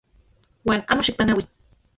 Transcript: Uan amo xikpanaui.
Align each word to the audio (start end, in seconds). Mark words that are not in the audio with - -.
Uan 0.67 0.81
amo 0.91 1.01
xikpanaui. 1.07 1.43